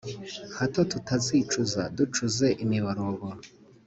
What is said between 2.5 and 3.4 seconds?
imiborogo